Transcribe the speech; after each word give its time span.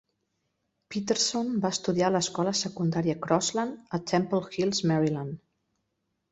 Peterson 0.95 1.51
va 1.65 1.71
estudiar 1.77 2.07
a 2.09 2.15
l'escola 2.15 2.55
secundària 2.61 3.17
Crossland 3.27 3.97
a 3.99 4.03
Temple 4.15 4.43
Hills, 4.59 4.85
Maryland. 4.95 5.41